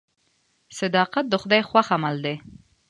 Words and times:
صداقت 0.79 1.25
د 1.29 1.33
خدای 1.41 1.61
خوښ 1.69 1.87
عمل 1.95 2.15
دی. 2.25 2.35